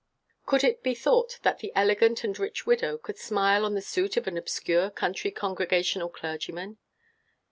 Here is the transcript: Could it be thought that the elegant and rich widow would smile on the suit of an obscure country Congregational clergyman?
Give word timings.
Could 0.47 0.63
it 0.63 0.81
be 0.81 0.95
thought 0.95 1.37
that 1.43 1.59
the 1.59 1.71
elegant 1.75 2.23
and 2.23 2.39
rich 2.39 2.65
widow 2.65 2.99
would 3.05 3.19
smile 3.19 3.63
on 3.63 3.75
the 3.75 3.83
suit 3.83 4.17
of 4.17 4.25
an 4.25 4.35
obscure 4.35 4.89
country 4.89 5.29
Congregational 5.29 6.09
clergyman? 6.09 6.79